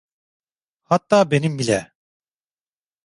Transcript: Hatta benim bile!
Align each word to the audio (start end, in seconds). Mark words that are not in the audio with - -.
Hatta 0.83 1.31
benim 1.31 1.59
bile! 1.59 1.93